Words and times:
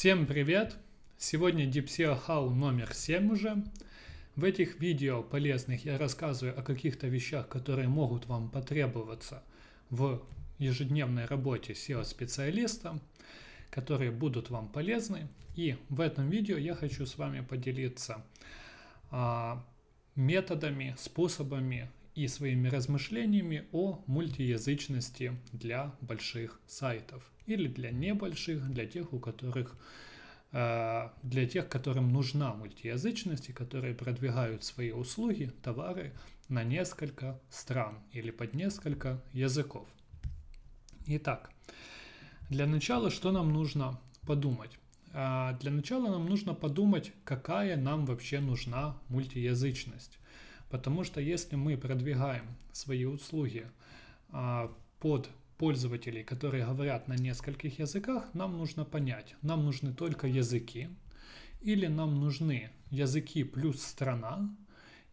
Всем 0.00 0.24
привет! 0.24 0.78
Сегодня 1.18 1.66
DeepSEO 1.66 2.18
How 2.26 2.48
номер 2.48 2.94
7 2.94 3.32
уже. 3.32 3.62
В 4.34 4.44
этих 4.44 4.80
видео 4.80 5.22
полезных 5.22 5.84
я 5.84 5.98
рассказываю 5.98 6.58
о 6.58 6.62
каких-то 6.62 7.06
вещах, 7.06 7.50
которые 7.50 7.86
могут 7.86 8.24
вам 8.24 8.48
потребоваться 8.48 9.42
в 9.90 10.22
ежедневной 10.56 11.26
работе 11.26 11.74
SEO-специалиста, 11.74 12.98
которые 13.68 14.10
будут 14.10 14.48
вам 14.48 14.68
полезны. 14.68 15.28
И 15.54 15.76
в 15.90 16.00
этом 16.00 16.30
видео 16.30 16.56
я 16.56 16.74
хочу 16.74 17.04
с 17.04 17.18
вами 17.18 17.42
поделиться 17.42 18.24
а, 19.10 19.62
методами, 20.16 20.96
способами 20.98 21.90
и 22.14 22.28
своими 22.28 22.68
размышлениями 22.68 23.66
о 23.72 24.02
мультиязычности 24.06 25.36
для 25.52 25.94
больших 26.00 26.60
сайтов 26.66 27.30
или 27.46 27.68
для 27.68 27.90
небольших, 27.90 28.70
для 28.70 28.86
тех, 28.86 29.12
у 29.12 29.18
которых 29.18 29.76
э, 30.52 31.08
для 31.22 31.46
тех, 31.46 31.68
которым 31.68 32.12
нужна 32.12 32.54
мультиязычность 32.54 33.48
и 33.48 33.52
которые 33.52 33.94
продвигают 33.94 34.64
свои 34.64 34.92
услуги, 34.92 35.52
товары 35.62 36.12
на 36.48 36.64
несколько 36.64 37.40
стран 37.50 37.98
или 38.12 38.30
под 38.30 38.54
несколько 38.54 39.22
языков. 39.32 39.88
Итак, 41.06 41.50
для 42.50 42.66
начала 42.66 43.10
что 43.10 43.30
нам 43.32 43.52
нужно 43.52 44.00
подумать? 44.26 44.78
А, 45.12 45.54
для 45.54 45.70
начала 45.70 46.08
нам 46.10 46.26
нужно 46.26 46.54
подумать, 46.54 47.12
какая 47.24 47.76
нам 47.76 48.04
вообще 48.06 48.40
нужна 48.40 48.96
мультиязычность. 49.08 50.18
Потому 50.70 51.04
что 51.04 51.20
если 51.20 51.56
мы 51.56 51.76
продвигаем 51.76 52.46
свои 52.72 53.04
услуги 53.04 53.66
а, 54.30 54.72
под 55.00 55.28
пользователей, 55.58 56.22
которые 56.22 56.64
говорят 56.64 57.08
на 57.08 57.16
нескольких 57.16 57.78
языках, 57.80 58.32
нам 58.32 58.56
нужно 58.56 58.84
понять, 58.84 59.34
нам 59.42 59.64
нужны 59.64 59.92
только 59.92 60.26
языки, 60.26 60.88
или 61.60 61.86
нам 61.86 62.18
нужны 62.20 62.70
языки 62.90 63.44
плюс 63.44 63.82
страна, 63.82 64.48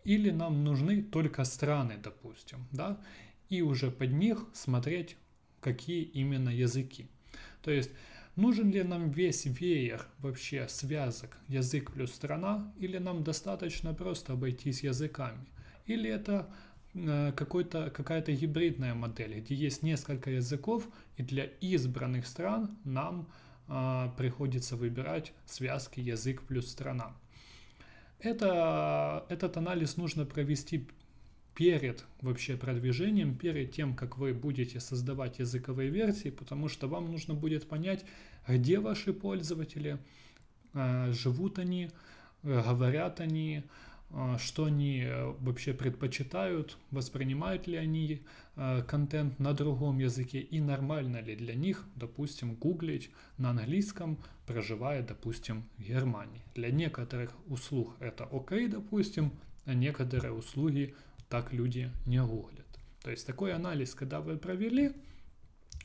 или 0.06 0.30
нам 0.30 0.64
нужны 0.64 1.02
только 1.02 1.44
страны, 1.44 1.96
допустим, 2.02 2.66
да, 2.72 2.98
и 3.50 3.62
уже 3.62 3.92
под 3.92 4.12
них 4.14 4.46
смотреть, 4.54 5.18
какие 5.60 6.04
именно 6.04 6.50
языки. 6.50 7.08
То 7.62 7.72
есть, 7.72 7.92
нужен 8.38 8.72
ли 8.72 8.84
нам 8.84 9.10
весь 9.10 9.46
веер 9.46 10.06
вообще 10.20 10.70
связок 10.70 11.38
язык 11.50 11.92
плюс 11.92 12.14
страна, 12.14 12.72
или 12.80 12.98
нам 12.98 13.24
достаточно 13.24 13.94
просто 13.94 14.34
обойтись 14.34 14.84
языками, 14.84 15.46
или 15.86 16.10
это 16.10 16.50
Э, 17.06 17.32
какой-то, 17.36 17.90
какая-то 17.90 18.32
гибридная 18.32 18.94
модель, 18.96 19.40
где 19.40 19.54
есть 19.54 19.84
несколько 19.84 20.32
языков, 20.32 20.88
и 21.18 21.24
для 21.24 21.46
избранных 21.62 22.26
стран 22.26 22.78
нам 22.84 23.28
а, 23.70 24.14
приходится 24.18 24.78
выбирать 24.78 25.34
связки 25.46 26.00
язык 26.00 26.42
плюс 26.44 26.72
страна. 26.72 27.14
Это, 28.20 29.26
этот 29.30 29.58
анализ 29.58 29.98
нужно 29.98 30.26
провести 30.26 30.88
перед 31.58 32.06
вообще 32.22 32.56
продвижением, 32.56 33.36
перед 33.36 33.72
тем, 33.72 33.96
как 33.96 34.20
вы 34.20 34.32
будете 34.36 34.80
создавать 34.80 35.40
языковые 35.40 35.90
версии, 35.90 36.30
потому 36.30 36.70
что 36.70 36.88
вам 36.88 37.12
нужно 37.12 37.34
будет 37.34 37.68
понять, 37.68 38.06
где 38.48 38.80
ваши 38.80 39.12
пользователи, 39.12 39.98
а, 40.76 41.12
живут 41.12 41.58
они, 41.58 41.90
говорят 42.44 43.22
они, 43.22 43.64
а, 44.12 44.38
что 44.38 44.66
они 44.66 45.02
э, 45.02 45.34
вообще 45.40 45.74
предпочитают, 45.74 46.78
воспринимают 46.92 47.66
ли 47.66 47.76
они 47.76 48.22
э, 48.56 48.84
контент 48.84 49.40
на 49.40 49.54
другом 49.54 49.98
языке 49.98 50.40
и 50.40 50.62
нормально 50.62 51.22
ли 51.22 51.36
для 51.36 51.56
них, 51.56 51.86
допустим, 51.96 52.54
гуглить 52.54 53.10
на 53.40 53.50
английском, 53.50 54.20
проживая, 54.46 55.02
допустим, 55.02 55.64
в 55.78 55.82
Германии. 55.82 56.44
Для 56.54 56.70
некоторых 56.70 57.32
услуг 57.48 57.96
это 58.00 58.30
окей, 58.32 58.68
допустим, 58.68 59.32
а 59.66 59.74
некоторые 59.74 60.34
услуги 60.34 60.96
так 61.30 61.54
люди 61.54 61.92
не 62.06 62.24
гуглят. 62.24 62.66
То 63.02 63.12
есть 63.12 63.26
такой 63.26 63.54
анализ, 63.54 63.96
когда 63.96 64.20
вы 64.22 64.38
провели, 64.38 64.94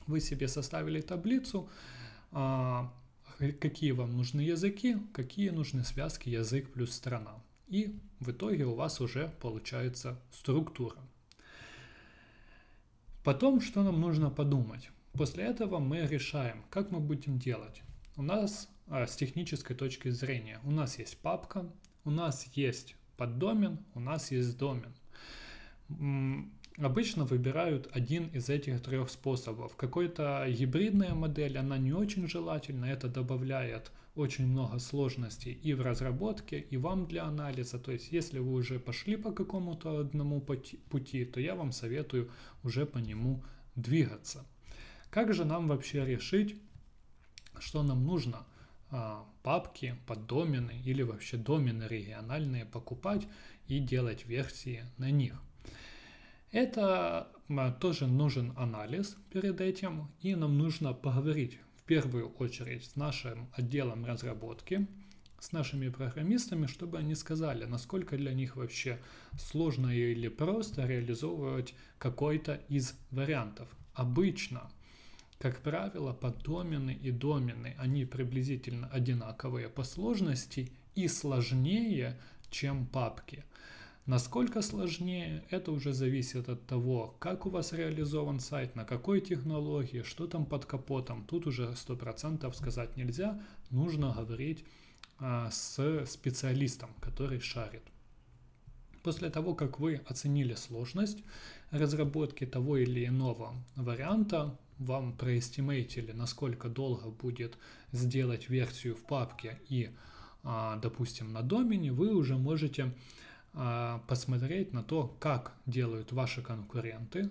вы 0.06 0.20
себе 0.20 0.48
составили 0.48 1.00
таблицу, 1.00 1.68
а, 2.32 2.92
какие 3.60 3.92
вам 3.92 4.16
нужны 4.16 4.40
языки, 4.40 4.96
какие 5.12 5.50
нужны 5.50 5.84
связки 5.84 6.28
язык 6.28 6.72
плюс 6.72 6.92
страна. 6.92 7.42
И 7.68 7.98
в 8.20 8.30
итоге 8.30 8.66
у 8.66 8.74
вас 8.74 9.00
уже 9.00 9.32
получается 9.40 10.20
структура. 10.32 10.96
Потом, 13.24 13.60
что 13.60 13.82
нам 13.82 14.00
нужно 14.00 14.30
подумать? 14.30 14.90
После 15.12 15.44
этого 15.44 15.78
мы 15.78 16.00
решаем, 16.06 16.64
как 16.70 16.90
мы 16.90 17.00
будем 17.00 17.38
делать. 17.38 17.82
У 18.16 18.22
нас 18.22 18.68
а, 18.88 19.06
с 19.06 19.16
технической 19.16 19.76
точки 19.76 20.10
зрения, 20.10 20.60
у 20.64 20.70
нас 20.70 20.98
есть 20.98 21.18
папка, 21.18 21.70
у 22.04 22.10
нас 22.10 22.48
есть 22.54 22.96
поддомен, 23.16 23.78
у 23.94 24.00
нас 24.00 24.30
есть 24.32 24.58
домен. 24.58 24.92
Обычно 26.78 27.24
выбирают 27.24 27.88
один 27.92 28.28
из 28.28 28.48
этих 28.48 28.82
трех 28.82 29.10
способов. 29.10 29.76
Какой-то 29.76 30.46
гибридная 30.48 31.14
модель, 31.14 31.58
она 31.58 31.76
не 31.76 31.92
очень 31.92 32.26
желательна, 32.26 32.86
это 32.86 33.08
добавляет 33.08 33.92
очень 34.14 34.46
много 34.46 34.78
сложностей 34.78 35.52
и 35.52 35.74
в 35.74 35.82
разработке, 35.82 36.58
и 36.58 36.76
вам 36.76 37.06
для 37.06 37.24
анализа. 37.24 37.78
То 37.78 37.92
есть, 37.92 38.12
если 38.12 38.38
вы 38.38 38.52
уже 38.52 38.78
пошли 38.78 39.16
по 39.16 39.32
какому-то 39.32 40.00
одному 40.00 40.40
пути, 40.40 41.24
то 41.24 41.40
я 41.40 41.54
вам 41.54 41.72
советую 41.72 42.30
уже 42.62 42.86
по 42.86 42.98
нему 42.98 43.44
двигаться. 43.74 44.44
Как 45.10 45.34
же 45.34 45.44
нам 45.44 45.68
вообще 45.68 46.06
решить, 46.06 46.56
что 47.58 47.82
нам 47.82 48.04
нужно? 48.06 48.46
А, 48.90 49.26
папки, 49.42 49.94
поддомены 50.06 50.82
или 50.84 51.02
вообще 51.02 51.36
домены 51.36 51.84
региональные 51.88 52.64
покупать 52.64 53.26
и 53.66 53.78
делать 53.78 54.26
версии 54.26 54.84
на 54.98 55.10
них. 55.10 55.34
Это 56.52 57.32
тоже 57.80 58.06
нужен 58.06 58.52
анализ 58.56 59.16
перед 59.30 59.62
этим, 59.62 60.10
и 60.20 60.34
нам 60.34 60.58
нужно 60.58 60.92
поговорить 60.92 61.58
в 61.76 61.82
первую 61.84 62.28
очередь 62.28 62.84
с 62.84 62.94
нашим 62.94 63.48
отделом 63.54 64.04
разработки, 64.04 64.86
с 65.40 65.52
нашими 65.52 65.88
программистами, 65.88 66.66
чтобы 66.66 66.98
они 66.98 67.14
сказали, 67.14 67.64
насколько 67.64 68.18
для 68.18 68.34
них 68.34 68.56
вообще 68.56 69.00
сложно 69.40 69.88
или 69.88 70.28
просто 70.28 70.86
реализовывать 70.86 71.74
какой-то 71.98 72.60
из 72.68 72.94
вариантов. 73.10 73.68
Обычно, 73.94 74.70
как 75.38 75.60
правило, 75.60 76.12
поддомены 76.12 76.92
и 76.92 77.10
домены, 77.10 77.74
они 77.78 78.04
приблизительно 78.04 78.88
одинаковые 78.88 79.70
по 79.70 79.84
сложности 79.84 80.70
и 80.94 81.08
сложнее, 81.08 82.20
чем 82.50 82.84
папки. 82.86 83.42
Насколько 84.06 84.62
сложнее, 84.62 85.44
это 85.50 85.70
уже 85.70 85.92
зависит 85.92 86.48
от 86.48 86.66
того, 86.66 87.14
как 87.20 87.46
у 87.46 87.50
вас 87.50 87.72
реализован 87.72 88.40
сайт, 88.40 88.74
на 88.74 88.84
какой 88.84 89.20
технологии, 89.20 90.02
что 90.02 90.26
там 90.26 90.44
под 90.44 90.64
капотом. 90.64 91.24
Тут 91.24 91.46
уже 91.46 91.68
100% 91.68 92.52
сказать 92.52 92.96
нельзя, 92.96 93.40
нужно 93.70 94.12
говорить 94.12 94.64
а, 95.20 95.48
с 95.52 96.04
специалистом, 96.06 96.90
который 97.00 97.38
шарит. 97.38 97.82
После 99.04 99.30
того, 99.30 99.54
как 99.54 99.78
вы 99.78 100.00
оценили 100.08 100.54
сложность 100.54 101.22
разработки 101.70 102.44
того 102.44 102.78
или 102.78 103.06
иного 103.06 103.54
варианта, 103.76 104.58
вам 104.78 105.16
проэстимейтили, 105.16 106.10
насколько 106.10 106.68
долго 106.68 107.08
будет 107.08 107.56
сделать 107.92 108.48
версию 108.48 108.96
в 108.96 109.04
папке 109.04 109.60
и, 109.68 109.90
а, 110.42 110.76
допустим, 110.78 111.32
на 111.32 111.42
домене, 111.42 111.92
вы 111.92 112.12
уже 112.16 112.36
можете 112.36 112.92
посмотреть 113.52 114.72
на 114.72 114.82
то, 114.82 115.14
как 115.20 115.52
делают 115.66 116.12
ваши 116.12 116.40
конкуренты, 116.40 117.30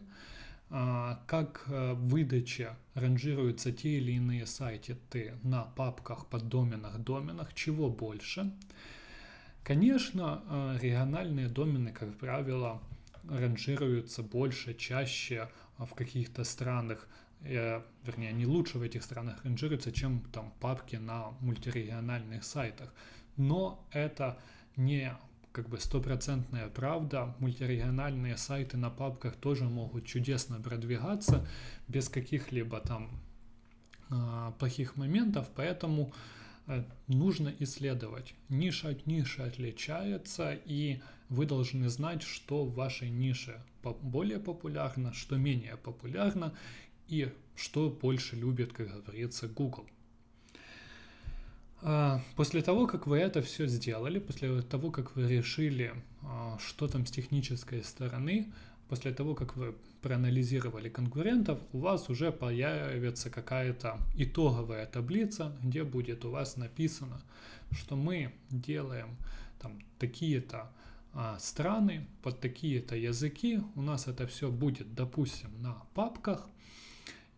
а, 0.73 1.21
как 1.27 1.65
э, 1.67 1.93
выдача 1.95 2.77
ранжируются 2.93 3.73
те 3.73 3.97
или 3.97 4.13
иные 4.13 4.45
сайты 4.45 4.97
на 5.43 5.63
папках, 5.63 6.27
поддоменах, 6.27 6.97
доменах, 6.99 7.53
чего 7.53 7.89
больше. 7.89 8.53
Конечно, 9.63 10.77
региональные 10.81 11.49
домены, 11.49 11.91
как 11.91 12.17
правило, 12.17 12.81
ранжируются 13.27 14.23
больше, 14.23 14.73
чаще 14.73 15.49
в 15.77 15.93
каких-то 15.93 16.43
странах, 16.43 17.07
э, 17.41 17.81
вернее, 18.05 18.29
они 18.29 18.45
лучше 18.45 18.77
в 18.77 18.81
этих 18.81 19.03
странах 19.03 19.43
ранжируются, 19.43 19.91
чем 19.91 20.21
там 20.31 20.53
папки 20.59 20.95
на 20.95 21.31
мультирегиональных 21.41 22.43
сайтах. 22.43 22.93
Но 23.37 23.85
это 23.91 24.37
не 24.75 25.13
как 25.51 25.69
бы 25.69 25.79
стопроцентная 25.79 26.69
правда. 26.69 27.35
Мультирегиональные 27.39 28.37
сайты 28.37 28.77
на 28.77 28.89
папках 28.89 29.35
тоже 29.35 29.65
могут 29.65 30.05
чудесно 30.05 30.59
продвигаться 30.59 31.47
без 31.87 32.09
каких-либо 32.09 32.79
там 32.79 33.09
э, 34.09 34.51
плохих 34.59 34.95
моментов, 34.95 35.49
поэтому 35.55 36.13
э, 36.67 36.83
нужно 37.07 37.53
исследовать. 37.59 38.33
Ниша 38.49 38.89
от 38.89 39.05
ниши 39.07 39.41
отличается, 39.41 40.53
и 40.53 41.01
вы 41.29 41.45
должны 41.45 41.89
знать, 41.89 42.23
что 42.23 42.65
в 42.65 42.73
вашей 42.73 43.09
нише 43.09 43.61
более 43.83 44.39
популярно, 44.39 45.13
что 45.13 45.37
менее 45.37 45.77
популярно, 45.77 46.53
и 47.07 47.33
что 47.55 47.89
больше 47.89 48.35
любит, 48.35 48.73
как 48.73 48.87
говорится, 49.03 49.47
Google. 49.47 49.87
А, 51.83 52.21
после 52.35 52.61
того, 52.61 52.87
как 52.87 53.07
вы 53.07 53.17
это 53.17 53.41
все 53.41 53.65
сделали, 53.65 54.19
после 54.19 54.61
того, 54.61 54.91
как 54.91 55.15
вы 55.15 55.27
решили, 55.27 55.93
а, 56.21 56.57
что 56.59 56.87
там 56.87 57.05
с 57.05 57.11
технической 57.11 57.83
стороны, 57.83 58.53
после 58.87 59.11
того, 59.13 59.33
как 59.35 59.55
вы 59.55 59.75
проанализировали 60.01 60.89
конкурентов, 60.89 61.59
у 61.73 61.79
вас 61.79 62.09
уже 62.09 62.31
появится 62.31 63.29
какая-то 63.29 63.97
итоговая 64.15 64.85
таблица, 64.85 65.55
где 65.63 65.83
будет 65.83 66.25
у 66.25 66.31
вас 66.31 66.57
написано, 66.57 67.21
что 67.71 67.95
мы 67.95 68.33
делаем 68.49 69.17
там 69.59 69.79
такие-то 69.97 70.71
а, 71.13 71.39
страны 71.39 72.07
под 72.21 72.39
такие-то 72.39 72.95
языки. 72.95 73.59
У 73.75 73.81
нас 73.81 74.07
это 74.07 74.27
все 74.27 74.51
будет, 74.51 74.93
допустим, 74.93 75.49
на 75.61 75.73
папках. 75.95 76.47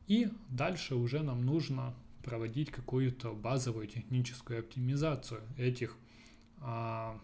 И 0.07 0.29
дальше 0.49 0.95
уже 0.95 1.21
нам 1.21 1.45
нужно 1.45 1.93
проводить 2.23 2.71
какую-то 2.71 3.33
базовую 3.33 3.87
техническую 3.87 4.59
оптимизацию 4.59 5.41
этих 5.57 5.97
а, 6.59 7.19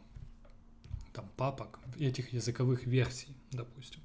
там, 1.13 1.29
папок, 1.37 1.79
этих 1.97 2.33
языковых 2.33 2.85
версий, 2.85 3.35
допустим. 3.51 4.01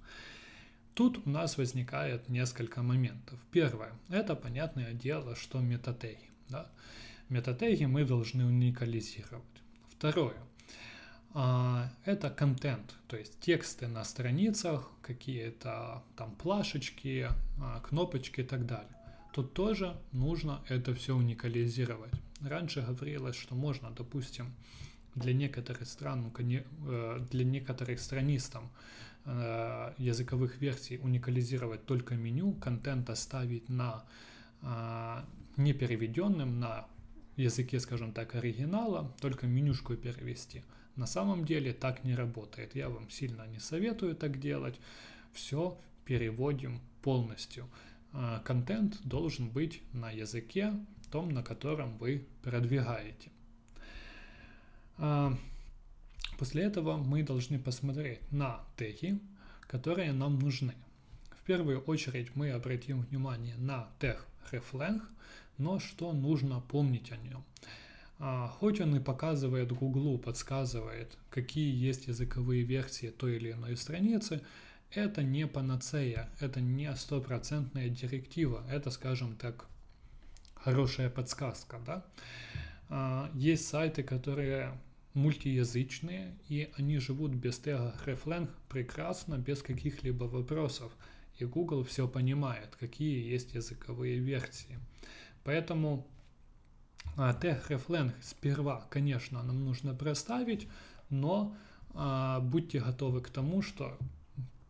Тут 0.95 1.27
у 1.27 1.31
нас 1.31 1.59
возникает 1.59 2.29
несколько 2.29 2.83
моментов. 2.83 3.39
Первое, 3.51 3.93
это 4.09 4.37
понятное 4.37 4.93
дело, 4.93 5.35
что 5.35 5.59
метатеги. 5.61 6.31
Да? 6.49 6.71
Метатеги 7.29 7.85
мы 7.85 8.05
должны 8.05 8.47
уникализировать. 8.47 9.45
Второе, 9.91 10.37
а, 11.37 11.91
это 12.05 12.31
контент, 12.31 12.95
то 13.09 13.17
есть 13.17 13.41
тексты 13.41 13.89
на 13.89 14.05
страницах, 14.05 14.89
какие-то 15.03 16.05
там 16.17 16.37
плашечки, 16.37 17.29
а, 17.61 17.81
кнопочки 17.81 18.43
и 18.43 18.45
так 18.45 18.67
далее. 18.67 18.97
Тут 19.35 19.53
тоже 19.53 19.97
нужно 20.13 20.61
это 20.69 20.95
все 20.95 21.17
уникализировать. 21.17 22.13
Раньше 22.41 22.83
говорилось, 22.83 23.37
что 23.37 23.55
можно, 23.55 23.91
допустим, 23.91 24.55
для 25.17 25.35
некоторых 25.35 25.87
стран, 25.89 26.33
э, 26.39 27.27
для 27.31 27.45
некоторых 27.45 27.99
страниц 27.99 28.51
э, 29.25 29.93
языковых 29.99 30.61
версий 30.61 30.99
уникализировать 30.99 31.85
только 31.85 32.15
меню, 32.15 32.53
контент 32.53 33.11
оставить 33.11 33.69
на 33.69 34.05
а, 34.63 35.25
непереведенным, 35.57 36.61
на 36.61 36.87
языке, 37.37 37.81
скажем 37.81 38.13
так, 38.13 38.35
оригинала, 38.35 39.13
только 39.21 39.47
менюшку 39.47 39.97
перевести– 39.97 40.63
на 40.97 41.07
самом 41.07 41.45
деле 41.45 41.73
так 41.73 42.05
не 42.05 42.15
работает. 42.15 42.77
Я 42.77 42.89
вам 42.89 43.11
сильно 43.11 43.47
не 43.47 43.59
советую 43.59 44.15
так 44.15 44.39
делать. 44.39 44.79
Все 45.33 45.77
переводим 46.05 46.81
полностью. 47.03 47.69
А, 48.15 48.41
контент 48.41 49.01
должен 49.05 49.51
быть 49.51 49.83
на 49.93 50.11
языке, 50.11 50.73
том, 51.15 51.29
на 51.29 51.45
котором 51.45 51.97
вы 51.99 52.27
продвигаете. 52.43 53.31
А, 54.99 55.33
после 56.41 56.65
этого 56.65 56.97
мы 56.97 57.23
должны 57.23 57.57
посмотреть 57.61 58.21
на 58.33 58.61
теги, 58.77 59.21
которые 59.61 60.13
нам 60.13 60.41
нужны. 60.41 60.75
В 61.31 61.45
первую 61.45 61.83
очередь 61.83 62.35
мы 62.35 62.51
обратим 62.51 63.03
внимание 63.03 63.55
на 63.59 63.89
тег 64.01 64.27
reflang, 64.51 65.03
но 65.57 65.79
что 65.79 66.13
нужно 66.13 66.61
помнить 66.61 67.13
о 67.13 67.17
нем. 67.17 67.45
А, 68.19 68.49
хоть 68.49 68.81
он 68.81 68.97
и 68.97 68.99
показывает 68.99 69.71
Гуглу, 69.71 70.19
подсказывает, 70.19 71.17
какие 71.31 71.73
есть 71.73 72.09
языковые 72.09 72.65
версии 72.65 73.11
той 73.11 73.37
или 73.37 73.53
иной 73.53 73.77
страницы, 73.77 74.43
это 74.95 75.23
не 75.23 75.47
панацея, 75.47 76.29
это 76.41 76.61
не 76.61 76.95
стопроцентная 76.97 77.89
директива, 77.89 78.65
это, 78.71 78.91
скажем 78.91 79.37
так, 79.37 79.67
хорошая 80.55 81.11
подсказка, 81.11 81.81
да. 81.85 82.05
А, 82.89 83.31
есть 83.35 83.67
сайты, 83.67 84.03
которые 84.03 84.79
мультиязычные, 85.15 86.37
и 86.49 86.71
они 86.77 86.99
живут 86.99 87.33
без 87.33 87.59
тега 87.59 87.95
reflang 88.05 88.49
прекрасно, 88.69 89.39
без 89.39 89.63
каких-либо 89.63 90.25
вопросов. 90.25 90.93
И 91.39 91.45
Google 91.45 91.85
все 91.85 92.07
понимает, 92.07 92.77
какие 92.79 93.31
есть 93.31 93.55
языковые 93.55 94.19
версии. 94.19 94.79
Поэтому 95.45 96.07
а, 97.17 97.33
тег 97.35 97.71
reflang 97.71 98.13
сперва, 98.23 98.87
конечно, 98.91 99.43
нам 99.43 99.65
нужно 99.65 99.95
проставить, 99.95 100.69
но 101.11 101.57
а, 101.95 102.41
будьте 102.41 102.81
готовы 102.81 103.21
к 103.21 103.31
тому, 103.31 103.63
что 103.63 103.99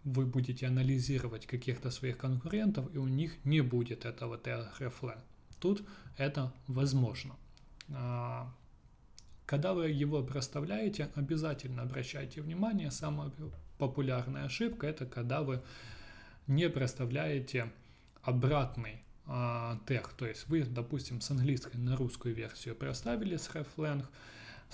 вы 0.04 0.26
будете 0.26 0.66
анализировать 0.66 1.46
каких-то 1.46 1.90
своих 1.90 2.18
конкурентов, 2.18 2.94
и 2.94 2.98
у 2.98 3.08
них 3.08 3.32
не 3.44 3.60
будет 3.62 4.04
этого 4.04 4.36
reflang. 4.36 5.20
Тут 5.60 5.82
это 6.18 6.52
возможно. 6.66 7.34
А, 7.90 8.52
когда 9.46 9.72
вы 9.72 9.88
его 9.88 10.22
проставляете, 10.22 11.10
обязательно 11.14 11.82
обращайте 11.82 12.42
внимание, 12.42 12.90
самая 12.90 13.30
популярная 13.78 14.44
ошибка 14.44 14.86
это 14.86 15.06
когда 15.06 15.42
вы 15.42 15.62
не 16.46 16.68
проставляете 16.68 17.72
обратный 18.22 19.02
а, 19.26 19.78
тег. 19.86 20.08
То 20.16 20.26
есть 20.26 20.48
вы, 20.48 20.64
допустим, 20.64 21.20
с 21.20 21.30
английской 21.30 21.76
на 21.76 21.96
русскую 21.96 22.34
версию 22.34 22.74
проставили 22.74 23.36
с 23.36 23.48
reflang, 23.48 24.04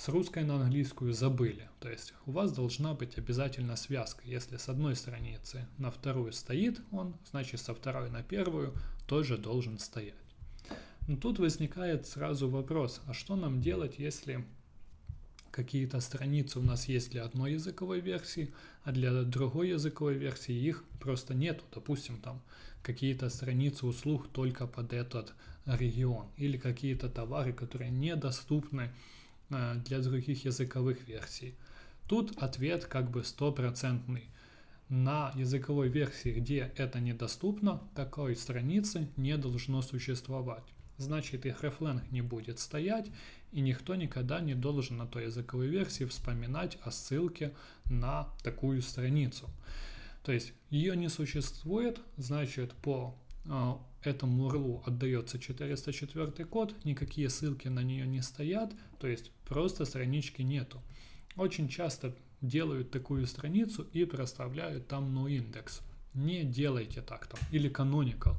с 0.00 0.08
русской 0.08 0.44
на 0.44 0.54
английскую 0.54 1.12
забыли. 1.12 1.68
То 1.78 1.90
есть 1.90 2.14
у 2.24 2.30
вас 2.30 2.52
должна 2.52 2.94
быть 2.94 3.18
обязательно 3.18 3.76
связка. 3.76 4.22
Если 4.24 4.56
с 4.56 4.70
одной 4.70 4.96
страницы 4.96 5.66
на 5.76 5.90
вторую 5.90 6.32
стоит 6.32 6.80
он, 6.90 7.14
значит 7.30 7.60
со 7.60 7.74
второй 7.74 8.10
на 8.10 8.22
первую 8.22 8.72
тоже 9.06 9.36
должен 9.36 9.78
стоять. 9.78 10.14
Но 11.06 11.18
тут 11.18 11.38
возникает 11.38 12.06
сразу 12.06 12.48
вопрос, 12.48 13.02
а 13.08 13.12
что 13.12 13.36
нам 13.36 13.60
делать, 13.60 13.98
если 13.98 14.46
какие-то 15.50 16.00
страницы 16.00 16.60
у 16.60 16.62
нас 16.62 16.88
есть 16.88 17.10
для 17.10 17.24
одной 17.24 17.52
языковой 17.52 18.00
версии, 18.00 18.54
а 18.84 18.92
для 18.92 19.22
другой 19.24 19.68
языковой 19.68 20.14
версии 20.14 20.54
их 20.54 20.82
просто 20.98 21.34
нету. 21.34 21.64
Допустим, 21.74 22.16
там 22.22 22.40
какие-то 22.82 23.28
страницы 23.28 23.84
услуг 23.84 24.28
только 24.32 24.66
под 24.66 24.94
этот 24.94 25.34
регион 25.66 26.28
или 26.38 26.56
какие-то 26.56 27.10
товары, 27.10 27.52
которые 27.52 27.90
недоступны 27.90 28.94
для 29.50 30.00
других 30.00 30.44
языковых 30.44 31.06
версий. 31.06 31.54
Тут 32.06 32.36
ответ 32.42 32.86
как 32.86 33.10
бы 33.10 33.24
стопроцентный. 33.24 34.24
На 34.88 35.32
языковой 35.36 35.88
версии, 35.88 36.30
где 36.30 36.72
это 36.76 36.98
недоступно, 36.98 37.80
такой 37.94 38.34
страницы 38.34 39.08
не 39.16 39.36
должно 39.36 39.82
существовать. 39.82 40.64
Значит, 40.98 41.46
их 41.46 41.62
рефленг 41.62 42.02
не 42.10 42.22
будет 42.22 42.58
стоять, 42.58 43.10
и 43.52 43.60
никто 43.60 43.94
никогда 43.94 44.40
не 44.40 44.54
должен 44.54 44.96
на 44.96 45.06
той 45.06 45.26
языковой 45.26 45.68
версии 45.68 46.04
вспоминать 46.04 46.76
о 46.82 46.90
ссылке 46.90 47.54
на 47.84 48.28
такую 48.42 48.82
страницу. 48.82 49.48
То 50.24 50.32
есть 50.32 50.52
ее 50.68 50.96
не 50.96 51.08
существует, 51.08 52.00
значит 52.16 52.72
по 52.74 53.16
э, 53.46 53.74
этому 54.02 54.48
URL 54.48 54.82
отдается 54.86 55.38
404 55.38 56.44
код, 56.46 56.74
никакие 56.84 57.28
ссылки 57.28 57.68
на 57.68 57.82
нее 57.82 58.06
не 58.06 58.22
стоят, 58.22 58.72
то 58.98 59.06
есть 59.06 59.30
просто 59.46 59.84
странички 59.84 60.42
нету. 60.42 60.82
Очень 61.36 61.68
часто 61.68 62.14
делают 62.40 62.90
такую 62.90 63.26
страницу 63.26 63.86
и 63.92 64.04
проставляют 64.04 64.88
там 64.88 65.16
noindex. 65.16 65.82
Не 66.14 66.44
делайте 66.44 67.02
так 67.02 67.26
там. 67.26 67.38
Или 67.52 67.70
canonical. 67.70 68.34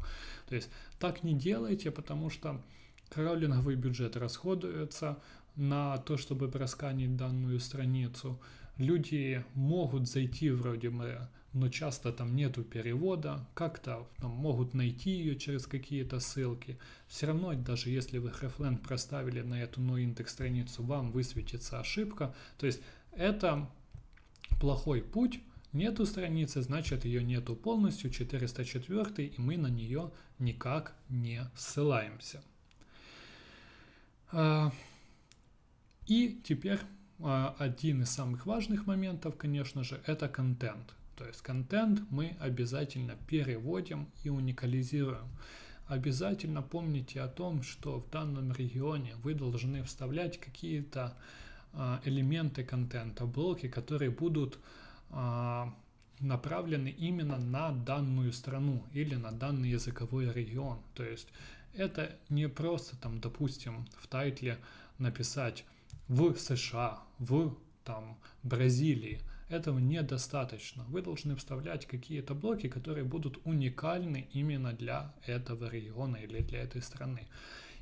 То 0.47 0.55
есть 0.55 0.69
так 0.99 1.23
не 1.23 1.33
делайте, 1.33 1.91
потому 1.91 2.29
что 2.29 2.61
краулинговый 3.09 3.75
бюджет 3.75 4.17
расходуется 4.17 5.19
на 5.55 5.97
то, 5.97 6.17
чтобы 6.17 6.49
просканить 6.49 7.15
данную 7.15 7.59
страницу. 7.59 8.41
Люди 8.77 9.45
могут 9.53 10.09
зайти 10.09 10.49
вроде 10.49 10.89
бы 10.89 11.27
но 11.53 11.69
часто 11.69 12.13
там 12.13 12.35
нету 12.35 12.63
перевода, 12.63 13.45
как-то 13.53 14.07
там 14.17 14.31
могут 14.31 14.73
найти 14.73 15.11
ее 15.11 15.35
через 15.35 15.67
какие-то 15.67 16.19
ссылки. 16.19 16.77
Все 17.07 17.27
равно, 17.27 17.53
даже 17.53 17.89
если 17.89 18.19
вы 18.19 18.29
Refland 18.29 18.77
проставили 18.77 19.41
на 19.41 19.61
эту 19.61 19.81
noindex 19.81 20.27
страницу, 20.27 20.83
вам 20.83 21.11
высветится 21.11 21.79
ошибка. 21.79 22.33
То 22.57 22.65
есть 22.65 22.81
это 23.11 23.69
плохой 24.61 25.01
путь, 25.01 25.41
нету 25.73 26.05
страницы, 26.05 26.61
значит 26.61 27.03
ее 27.03 27.23
нету 27.23 27.55
полностью, 27.55 28.09
404, 28.09 29.25
и 29.25 29.41
мы 29.41 29.57
на 29.57 29.67
нее 29.67 30.11
никак 30.39 30.95
не 31.09 31.41
ссылаемся. 31.55 32.41
А, 34.31 34.71
и 36.07 36.39
теперь 36.45 36.79
а, 37.19 37.55
один 37.59 38.03
из 38.03 38.09
самых 38.09 38.45
важных 38.45 38.87
моментов, 38.87 39.35
конечно 39.35 39.83
же, 39.83 40.01
это 40.05 40.29
контент. 40.29 40.95
То 41.21 41.27
есть 41.27 41.43
контент 41.43 42.01
мы 42.09 42.35
обязательно 42.39 43.15
переводим 43.27 44.09
и 44.23 44.29
уникализируем. 44.29 45.27
Обязательно 45.85 46.63
помните 46.63 47.21
о 47.21 47.27
том, 47.27 47.61
что 47.61 47.99
в 47.99 48.09
данном 48.09 48.51
регионе 48.53 49.13
вы 49.17 49.35
должны 49.35 49.83
вставлять 49.83 50.39
какие-то 50.39 51.15
а, 51.73 52.01
элементы 52.05 52.63
контента, 52.63 53.27
блоки, 53.27 53.67
которые 53.67 54.09
будут 54.09 54.57
а, 55.11 55.71
направлены 56.19 56.89
именно 56.89 57.37
на 57.37 57.71
данную 57.71 58.33
страну 58.33 58.83
или 58.91 59.13
на 59.13 59.31
данный 59.31 59.69
языковой 59.69 60.33
регион. 60.33 60.79
То 60.95 61.03
есть 61.03 61.27
это 61.75 62.17
не 62.29 62.49
просто 62.49 62.97
там, 62.97 63.19
допустим, 63.21 63.85
в 63.99 64.07
тайтле 64.07 64.57
написать 64.97 65.65
в 66.07 66.35
США, 66.35 66.99
в 67.19 67.55
там, 67.83 68.17
Бразилии. 68.41 69.21
Этого 69.51 69.79
недостаточно. 69.79 70.85
Вы 70.87 71.01
должны 71.01 71.35
вставлять 71.35 71.85
какие-то 71.85 72.33
блоки, 72.33 72.69
которые 72.69 73.03
будут 73.03 73.37
уникальны 73.43 74.29
именно 74.31 74.71
для 74.71 75.13
этого 75.25 75.69
региона 75.69 76.15
или 76.15 76.41
для 76.41 76.59
этой 76.59 76.81
страны. 76.81 77.27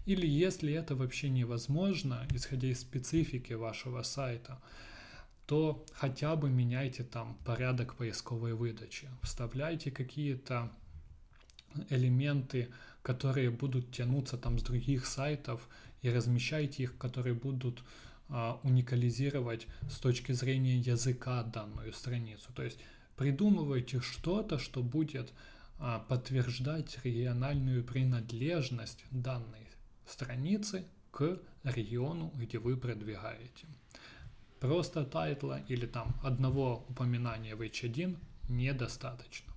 Или 0.08 0.26
если 0.26 0.74
это 0.74 0.96
вообще 0.96 1.30
невозможно, 1.30 2.26
исходя 2.32 2.68
из 2.70 2.80
специфики 2.82 3.54
вашего 3.54 4.02
сайта, 4.02 4.60
то 5.46 5.86
хотя 5.94 6.36
бы 6.36 6.50
меняйте 6.50 7.04
там 7.04 7.38
порядок 7.46 7.96
поисковой 7.96 8.56
выдачи. 8.56 9.08
Вставляйте 9.22 9.92
какие-то 9.92 10.72
элементы, 11.90 12.70
которые 13.04 13.52
будут 13.52 13.92
тянуться 13.92 14.38
там 14.40 14.58
с 14.58 14.64
других 14.64 15.06
сайтов 15.06 15.70
и 16.02 16.10
размещайте 16.10 16.82
их, 16.82 16.98
которые 16.98 17.36
будут 17.36 17.84
уникализировать 18.64 19.68
с 19.90 20.00
точки 20.00 20.32
зрения 20.34 20.78
языка 20.78 21.44
данную 21.44 21.94
страницу. 21.94 22.52
То 22.54 22.64
есть 22.64 22.80
придумывайте 23.16 24.02
что-то, 24.02 24.60
что 24.60 24.84
будет 24.84 25.34
а, 25.80 26.00
подтверждать 26.00 27.00
региональную 27.04 27.84
принадлежность 27.84 29.04
данной 29.12 29.68
страницы 30.06 30.86
к 31.12 31.40
региону, 31.64 32.32
где 32.36 32.60
вы 32.60 32.78
продвигаете. 32.78 33.68
Просто 34.60 35.06
тайтла 35.06 35.62
или 35.68 35.86
там 35.86 36.16
одного 36.24 36.86
упоминания 36.90 37.56
в 37.56 37.62
H1 37.62 38.18
недостаточно. 38.50 39.54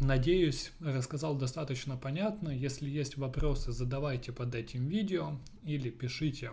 Надеюсь, 0.00 0.72
рассказал 0.80 1.34
достаточно 1.36 1.94
понятно. 1.94 2.48
Если 2.48 2.88
есть 2.88 3.18
вопросы, 3.18 3.70
задавайте 3.70 4.32
под 4.32 4.54
этим 4.54 4.88
видео 4.88 5.36
или 5.62 5.90
пишите 5.90 6.52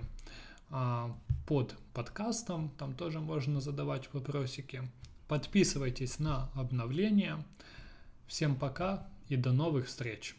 а, 0.69 1.17
под 1.47 1.73
подкастом, 1.93 2.69
там 2.77 2.93
тоже 2.93 3.21
можно 3.21 3.61
задавать 3.61 4.13
вопросики. 4.13 4.83
Подписывайтесь 5.29 6.19
на 6.19 6.49
обновления. 6.55 7.41
Всем 8.27 8.57
пока 8.57 9.07
и 9.29 9.37
до 9.37 9.53
новых 9.53 9.87
встреч! 9.87 10.35